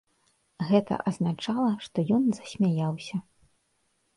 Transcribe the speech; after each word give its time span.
Гэта 0.69 0.95
азначала, 1.11 1.67
што 1.89 1.97
ён 2.17 2.23
засмяяўся. 2.39 3.17